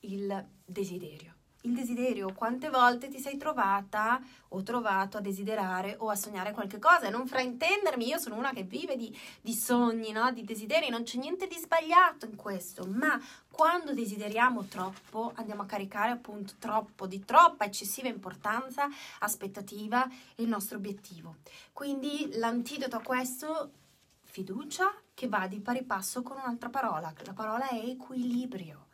[0.01, 1.34] il desiderio
[1.65, 6.79] il desiderio, quante volte ti sei trovata o trovato a desiderare o a sognare qualche
[6.79, 10.31] cosa non fraintendermi, io sono una che vive di, di sogni, no?
[10.33, 15.67] di desideri, non c'è niente di sbagliato in questo, ma quando desideriamo troppo andiamo a
[15.67, 18.87] caricare appunto troppo, di troppa eccessiva importanza,
[19.21, 21.37] aspettativa il nostro obiettivo.
[21.73, 23.71] Quindi l'antidoto a questo,
[24.25, 28.87] fiducia che va di pari passo con un'altra parola, la parola è equilibrio.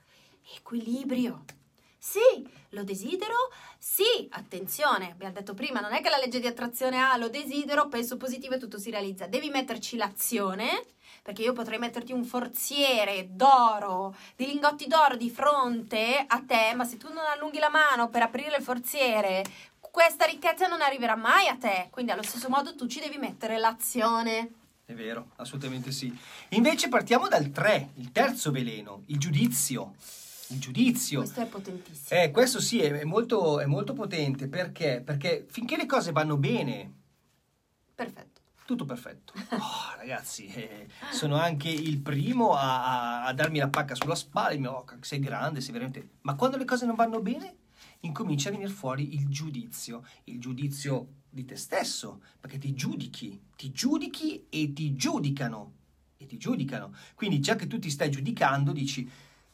[0.56, 1.58] Equilibrio.
[2.02, 3.34] Sì, lo desidero.
[3.78, 7.88] Sì, attenzione, abbiamo detto prima, non è che la legge di attrazione ha lo desidero,
[7.88, 9.26] penso positivo e tutto si realizza.
[9.26, 10.86] Devi metterci l'azione,
[11.22, 16.84] perché io potrei metterti un forziere d'oro, di lingotti d'oro di fronte a te, ma
[16.84, 19.44] se tu non allunghi la mano per aprire il forziere,
[19.78, 21.88] questa ricchezza non arriverà mai a te.
[21.90, 24.52] Quindi allo stesso modo tu ci devi mettere l'azione.
[24.86, 26.16] È vero, assolutamente sì.
[26.50, 29.94] Invece partiamo dal 3, il terzo veleno, il giudizio
[30.50, 31.20] il giudizio.
[31.20, 32.20] Questo è potentissimo.
[32.20, 35.02] Eh, questo sì, è, molto, è molto potente perché?
[35.04, 36.98] Perché finché le cose vanno bene...
[37.94, 38.38] Perfetto
[38.70, 39.32] tutto perfetto.
[39.50, 44.56] Oh, ragazzi, eh, sono anche il primo a, a, a, darmi la pacca sulla spalla,
[44.56, 46.10] mi oh, sei grande, sei veramente...
[46.20, 47.56] Ma quando le cose non vanno bene,
[48.00, 53.72] incomincia a venire fuori il giudizio, il giudizio di te stesso, perché ti giudichi, ti
[53.72, 55.72] giudichi e ti giudicano,
[56.16, 56.94] e ti giudicano.
[57.16, 59.08] Quindi già che tu ti stai giudicando, dici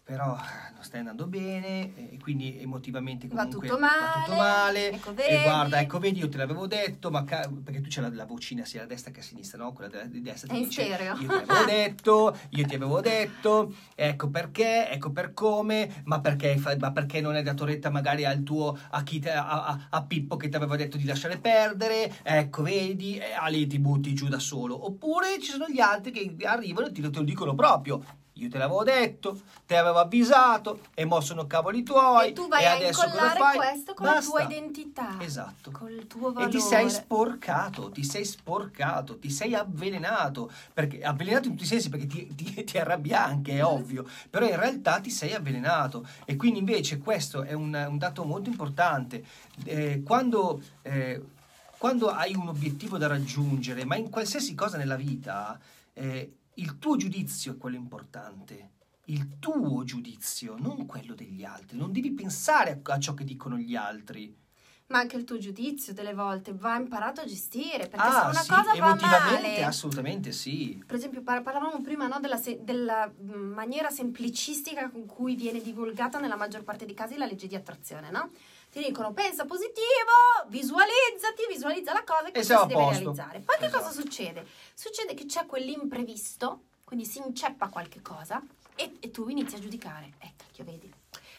[0.07, 4.37] però eh, non stai andando bene e quindi emotivamente comunque va tutto male, va tutto
[4.37, 8.01] male ecco, e guarda ecco vedi io te l'avevo detto ma ca- perché tu c'è
[8.01, 9.73] la, la, vocina sia a destra che a sinistra no?
[9.73, 14.89] quella di destra ti dice io ti avevo detto io ti avevo detto ecco perché
[14.91, 19.03] ecco per come ma perché, ma perché non hai dato retta magari al tuo a,
[19.03, 23.19] chi te, a, a, a Pippo che ti aveva detto di lasciare perdere ecco vedi
[23.19, 24.87] e lì ti butti giù da solo.
[24.87, 28.59] Oppure ci sono gli altri che arrivano e ti, te lo dicono proprio io te
[28.59, 32.87] l'avevo detto, te avevo avvisato e mo sono cavoli tuoi E tu vai e a
[32.89, 34.39] incollare questo con Basta.
[34.39, 35.17] la tua identità.
[35.21, 35.71] Esatto.
[35.71, 36.51] Col tuo E valore.
[36.51, 41.89] ti sei sporcato, ti sei sporcato, ti sei avvelenato, perché avvelenato in tutti i sensi
[41.89, 43.57] perché ti, ti, ti arrabbia anche, Mm.
[43.59, 47.97] è ovvio, però in realtà ti sei avvelenato e quindi invece questo è un, un
[47.99, 49.25] dato molto importante.
[49.65, 51.23] Eh, quando, eh,
[51.79, 55.59] quando hai un obiettivo da raggiungere, ma in qualsiasi cosa nella vita,
[55.95, 58.71] eh, il tuo giudizio è quello importante.
[59.07, 61.77] Il tuo giudizio, non quello degli altri.
[61.77, 64.35] Non devi pensare a, ciò che dicono gli altri.
[64.89, 68.43] Ma anche il tuo giudizio delle volte va imparato a gestire, perché Ah, se una
[68.43, 69.65] sì, cosa va emotivamente, male...
[69.65, 70.83] assolutamente sì.
[70.87, 75.61] Per esempio, par- parlavamo prima no, della, se- della, mm, maniera semplicistica con cui viene
[75.61, 78.31] divulgata nella maggior parte dei casi la legge di attrazione, no?
[78.77, 80.13] Ti dicono pensa positivo,
[80.49, 82.99] visualizzati, visualizza la cosa e siamo si deve posto.
[82.99, 83.39] realizzare.
[83.41, 84.01] Poi che cosa Esatto.
[84.03, 84.47] succede?
[84.75, 88.39] Succede che c'è quell'imprevisto, quindi si inceppa qualche cosa
[88.75, 90.13] e, e tu inizi a giudicare.
[90.19, 90.93] Eh, cacchio, vedi?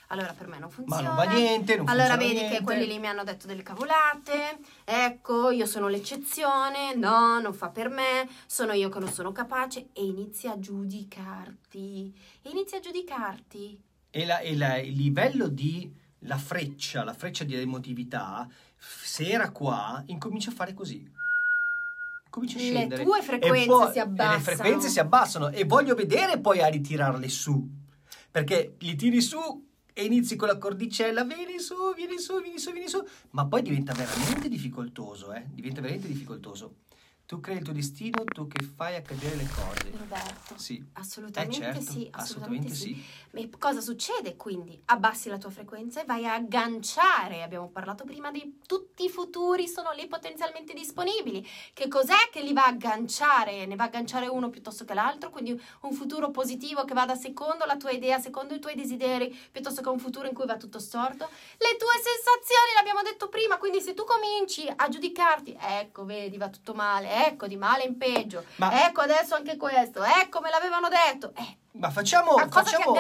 [0.08, 1.08] Allora per me non Ma funziona.
[1.10, 2.58] non va niente, non Allora vedi niente.
[2.58, 7.69] che quelli lì mi hanno detto delle cavolate, ecco, io sono l'eccezione, no, non fa
[7.69, 12.80] per me, sono io che non sono capace e inizi a giudicarti, e inizi a
[12.80, 13.80] giudicarti.
[14.10, 19.51] E, la- e la- il livello di la freccia, la freccia di emotività, se era
[19.51, 21.10] qua, incomincia a fare così.
[22.30, 23.03] Comincia a Le scendere.
[23.03, 24.36] tue E frequenze poi- si abbassano.
[24.38, 27.67] le frequenze si abbassano e voglio vedere poi a ritirarle su.
[28.30, 32.71] Perché li tiri su e inizi con la cordicella, vieni su, vieni su, vieni su,
[32.71, 35.45] vieni su, ma poi diventa veramente difficoltoso, eh?
[35.49, 36.75] Diventa veramente difficoltoso.
[37.27, 39.91] Tu crei il tuo destino, tu che fai accadere le cose.
[39.91, 40.81] Roberto, Sì.
[40.93, 42.93] assolutamente Eh, certo, sì, assolutamente, assolutamente sì.
[42.93, 43.49] sì.
[43.59, 44.81] Cosa succede quindi?
[44.85, 47.43] Abbassi la tua frequenza e vai a agganciare.
[47.43, 51.45] Abbiamo parlato prima di tutti i futuri sono lì potenzialmente disponibili.
[51.73, 53.65] Che cos'è che li va a agganciare?
[53.65, 57.65] Ne va a agganciare uno piuttosto che l'altro, quindi un futuro positivo che vada secondo
[57.65, 60.79] la tua idea, secondo i tuoi desideri, piuttosto che un futuro in cui va tutto
[60.79, 61.27] storto.
[61.57, 66.49] Le tue sensazioni, l'abbiamo detto prima, quindi se tu cominci a giudicarti, ecco, vedi, va
[66.49, 70.88] tutto male, ecco, di male in peggio, Ma- ecco adesso anche questo, ecco, me l'avevano
[70.89, 72.95] detto, eh, Ma facciamo, facciamo,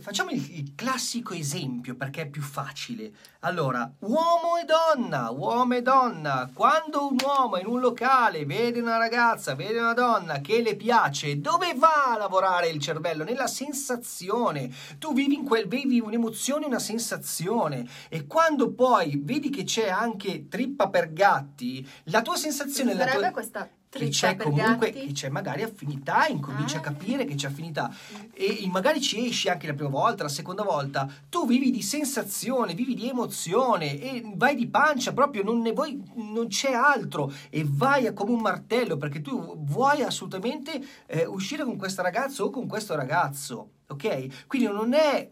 [0.00, 3.12] facciamo il, il classico esempio perché è più facile.
[3.40, 6.50] Allora, uomo e donna, uomo e donna.
[6.52, 11.40] Quando un uomo in un locale vede una ragazza, vede una donna che le piace,
[11.40, 13.22] dove va a lavorare il cervello?
[13.22, 14.74] Nella sensazione.
[14.98, 17.88] Tu vivi, in quel, vivi un'emozione, una sensazione.
[18.08, 22.94] E quando poi vedi che c'è anche trippa per gatti, la tua sensazione...
[22.94, 23.30] La Sarebbe tua...
[23.30, 26.78] questa che trippa c'è comunque che c'è magari affinità, incominci Ah.
[26.78, 27.90] a capire che c'è affinità
[28.34, 32.74] e magari ci esci anche la prima volta, la seconda volta, tu vivi di sensazione,
[32.74, 37.64] vivi di emozione e vai di pancia, proprio non ne vuoi, non c'è altro e
[37.66, 42.66] vai come un martello perché tu vuoi assolutamente eh, uscire con questa ragazza o con
[42.66, 44.46] questo ragazzo, ok?
[44.46, 45.30] Quindi non è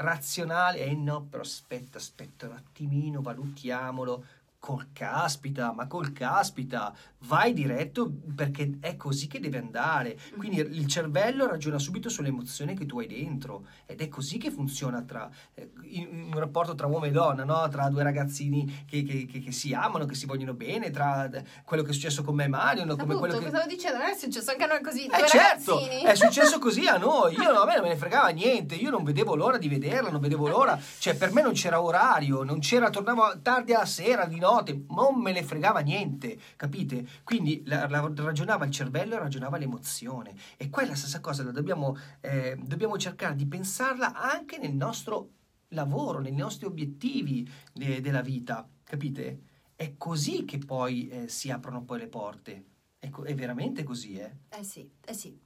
[0.00, 4.24] razionale, eh no, però aspetta, aspetta un attimino, valutiamolo.
[4.60, 10.18] Col caspita, ma col caspita, vai diretto perché è così che deve andare.
[10.36, 15.00] Quindi il cervello ragiona subito sull'emozione che tu hai dentro ed è così che funziona
[15.02, 17.68] tra eh, in un rapporto tra uomo e donna, no?
[17.68, 21.44] tra due ragazzini che, che- che- che si amano, che si vogliono bene, tra eh,
[21.64, 22.96] quello che è successo con me e Mario, no?
[22.96, 23.48] come Appunto, quello che...
[23.50, 26.02] stavo dicendo, non è successo anche a noi così, Eh due certo, ragazzini.
[26.02, 27.34] è successo così a noi.
[27.36, 28.74] Io no, a me non me ne fregava niente.
[28.74, 30.76] Io non vedevo l'ora di vederla, non vedevo l'ora.
[30.98, 34.46] Cioè, per me non c'era orario, non c'era, tornavo tardi alla sera, di notte,
[34.88, 37.06] non me ne fregava niente, capite?
[37.24, 40.34] Quindi la, la- ragionava il cervello e ragionava l'emozione.
[40.56, 44.74] E qua è la stessa cosa, la dobbiamo, eh, dobbiamo cercare di pensarla anche nel
[44.74, 45.30] nostro
[45.68, 49.40] lavoro, nei nostri obiettivi eh, della vita, capite?
[49.76, 52.64] È così che poi eh, si aprono poi le porte.
[52.98, 54.32] È, co- è veramente così, eh?
[54.48, 55.38] Eh sì, eh sì.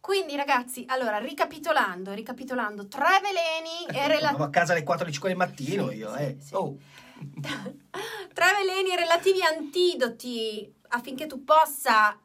[0.00, 4.42] Quindi ragazzi, allora, ricapitolando, ricapitolando, tre veleni e relativi...
[4.42, 6.36] a casa alle 4 alle 5 del mattino Sì, io, sì, eh.
[6.40, 6.54] sì.
[6.54, 6.78] Oh.
[8.32, 12.18] tre veleni relativi antidoti affinché tu possa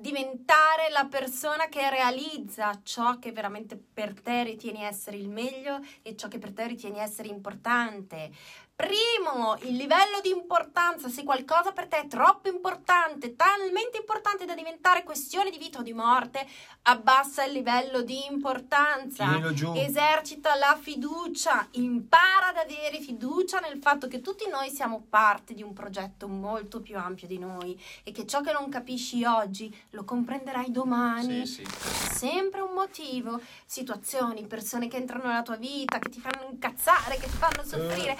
[0.00, 6.14] diventare la persona che realizza ciò che veramente per te ritieni essere il meglio e
[6.14, 8.30] ciò che per te ritieni essere importante.
[8.78, 14.54] Primo, il livello di importanza, se qualcosa per te è troppo importante, talmente importante da
[14.54, 16.46] diventare questione di vita o di morte,
[16.82, 19.26] abbassa il livello di importanza.
[19.74, 25.64] Esercita la fiducia, impara ad avere fiducia nel fatto che tutti noi siamo parte di
[25.64, 30.04] un progetto molto più ampio di noi e che ciò che non capisci oggi lo
[30.04, 31.44] comprenderai domani.
[31.46, 32.16] Sì, sì.
[32.18, 37.26] Sempre un motivo, situazioni, persone che entrano nella tua vita, che ti fanno incazzare, che
[37.26, 38.16] ti fanno soffrire.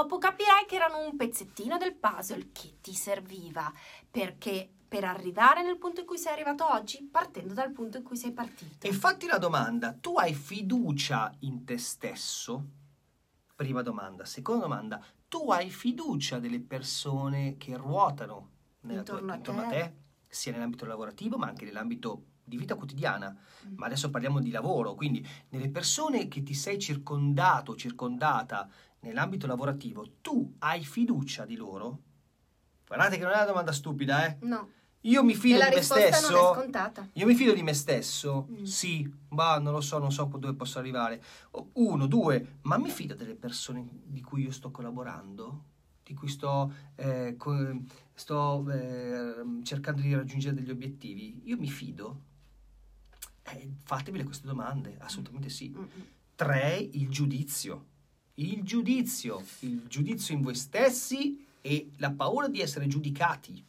[0.00, 3.70] Dopo capirai che erano un pezzettino del puzzle che ti serviva
[4.10, 8.16] perché per arrivare nel punto in cui sei arrivato oggi, partendo dal punto in cui
[8.16, 8.86] sei partito.
[8.86, 12.64] E fatti la domanda, tu hai fiducia in te stesso?
[13.54, 14.24] Prima domanda.
[14.24, 18.48] Seconda domanda, tu hai fiducia delle persone che ruotano
[18.80, 19.76] nella tua- Intorno a intorno a te.
[19.76, 19.94] te,
[20.28, 23.36] sia nell'ambito lavorativo ma anche nell'ambito di vita quotidiana?
[23.68, 23.74] Mm.
[23.76, 28.66] Ma adesso parliamo di lavoro, quindi nelle persone che ti sei circondato, circondata
[29.00, 32.02] nell'ambito lavorativo, tu hai fiducia di loro?
[32.86, 34.36] Guardate che non è una domanda stupida, eh?
[34.40, 34.68] No,
[35.02, 36.52] Io mi fido di me risposta non è stesso.
[36.52, 37.08] scontata.
[37.12, 38.48] Io mi fido di me stesso?
[38.50, 38.64] Mm.
[38.64, 41.22] Sì, ma non lo so, non so dove posso arrivare.
[41.74, 45.64] Uno, due, ma mi fido delle persone di cui io sto collaborando?
[46.02, 47.82] Di cui sto, eh, co-
[48.12, 51.40] sto eh, cercando di raggiungere degli obiettivi?
[51.44, 52.22] Io mi fido?
[53.44, 55.70] Eh, fatemi queste domande, assolutamente sì.
[55.70, 55.88] Mm-mm.
[56.34, 57.86] Tre, il giudizio.
[58.40, 63.62] Il giudizio, il giudizio in voi stessi e la paura di essere giudicati.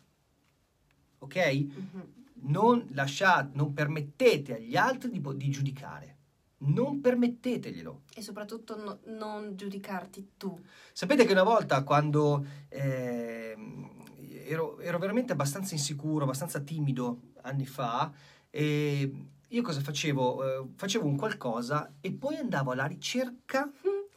[1.19, 1.35] Ok?
[1.35, 2.13] Mhm.
[2.43, 6.17] non lasciate, non permettete agli altri di, di giudicare.
[6.59, 8.01] Non permetteteglielo.
[8.15, 10.59] E soprattutto no- non giudicarti tu.
[10.93, 14.03] Sapete che una volta quando ehm,
[14.45, 18.11] ero, ero veramente abbastanza insicuro, abbastanza timido anni fa,
[18.49, 19.11] e
[19.47, 20.43] io cosa facevo?
[20.43, 23.69] Eh, facevo un qualcosa e poi andavo alla ricerca,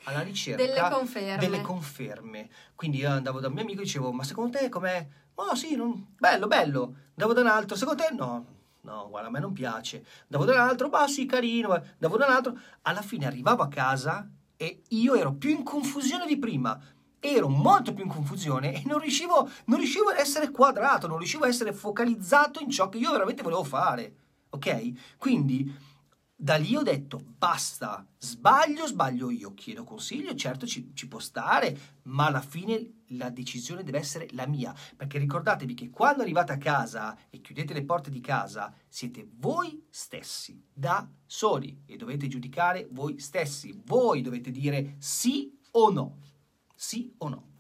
[0.05, 1.37] alla ricerca Delle conferme.
[1.39, 2.49] delle conferme.
[2.75, 5.07] Quindi io andavo da un mio amico e dicevo, ma secondo te com'è?
[5.35, 6.95] Oh sì, non- bello, bello.
[7.11, 8.47] Andavo da un altro, secondo te no.
[8.83, 10.05] No, guarda, a me non piace.
[10.25, 11.73] Andavo da un altro, ma sì, carino.
[11.73, 12.59] Andavo da un altro.
[12.83, 16.79] Alla fine arrivavo a casa e io ero più in confusione di prima.
[17.19, 21.45] Ero molto più in confusione e non riuscivo, non riuscivo ad essere quadrato, non riuscivo
[21.45, 24.15] ad essere focalizzato in ciò che io veramente volevo fare.
[24.51, 25.17] Ok?
[25.17, 25.75] Quindi
[26.45, 31.75] da lì ho detto basta, sbaglio, sbaglio io, chiedo consiglio, certo ci, ci può stare,
[32.03, 36.59] ma alla fine la decisione deve essere la mia, perché ricordatevi che quando arrivate a
[36.59, 42.89] casa e chiudete le porte di casa, siete voi stessi, da soli, e dovete giudicare
[42.91, 46.19] voi stessi, voi dovete dire sì o no,
[46.75, 47.54] sì o no.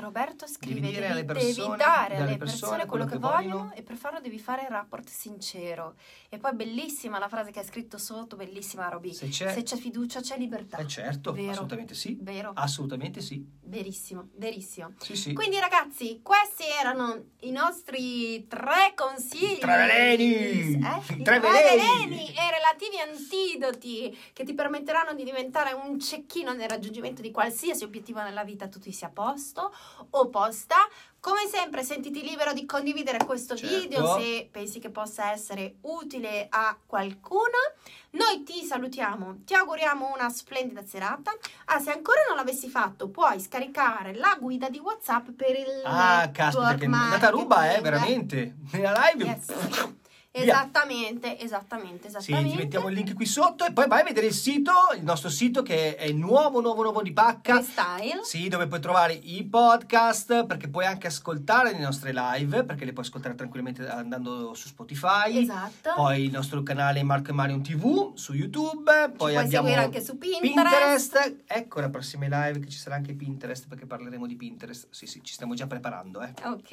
[0.00, 3.54] Roberto scrive: Devi devi, alle devi persone- dare alle persone, persone quello quello che, vogliono,
[3.58, 3.72] vogliono.
[3.74, 5.94] e per farlo devi fare il rapport sincero.
[6.28, 9.12] E poi bellissima la frase che hai scritto sotto, bellissima Roby.
[9.14, 10.78] Se c'è, Se c'è fiducia c'è libertà.
[10.78, 11.50] eh certo, Vero.
[11.50, 14.92] assolutamente sì, Vero, assolutamente sì, verissimo, verissimo.
[14.98, 15.32] sì sì.
[15.32, 19.58] Quindi ragazzi, questi erano i nostri tre consigli.
[19.58, 20.24] Tre veleni!
[20.24, 21.14] Eh?
[21.14, 22.04] I I tre tre veleni!
[22.06, 22.34] veleni
[22.76, 28.44] relativi antidoti che ti permetteranno di diventare un cecchino nel raggiungimento di qualsiasi obiettivo nella
[28.44, 29.72] vita tu ti sia posto
[30.10, 30.76] o posta.
[31.18, 33.74] Come sempre, sentiti libero di condividere questo Certo.
[33.80, 37.74] video se pensi che possa essere utile a qualcuno.
[38.10, 41.32] Noi ti salutiamo, ti auguriamo una splendida serata.
[41.66, 46.30] Ah, se ancora non l'avessi fatto, puoi scaricare la guida di WhatsApp per il Ah,
[46.32, 48.54] caspita, che è andata ruba, eh, veramente.
[48.72, 49.24] Nella live.
[49.24, 49.46] Yes.
[50.42, 50.52] Via.
[50.52, 52.50] Esattamente, esattamente, Sì, esattamente.
[52.50, 55.30] ti mettiamo il link qui sotto e poi vai a vedere il sito, il nostro
[55.30, 57.62] sito che è nuovo, nuovo, nuovo di pacca.
[57.62, 58.20] Freestyle.
[58.24, 62.92] Sì, dove puoi trovare i podcast, perché puoi anche ascoltare le nostre live, perché le
[62.92, 65.38] puoi ascoltare tranquillamente andando su Spotify.
[65.38, 65.92] Esatto.
[65.94, 68.82] Poi il nostro canale Marco e Marion TV su YouTube.
[68.92, 71.36] Poi puoi abbiamo seguire anche su Pinterest.
[71.46, 74.88] Ecco la prossima live che ci sarà anche Pinterest, perché parleremo di Pinterest.
[74.90, 76.32] Sì, sì, ci stiamo già preparando, eh.
[76.44, 76.72] Ok,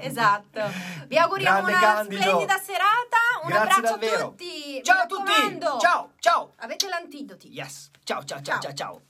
[0.00, 0.60] esatto.
[1.08, 2.20] Vi auguriamo Grande una Candido.
[2.22, 2.98] splendida serata.
[3.42, 4.24] Un Grazie abbraccio davvero.
[4.26, 4.80] a tutti.
[4.82, 5.58] Ciao a tutti!
[5.80, 6.52] Ciao, ciao!
[6.56, 7.48] Avete l'antidoti.
[7.48, 7.90] Yes!
[8.04, 8.60] Ciao, ciao, ciao, Ciao.
[8.60, 9.02] ciao, ciao!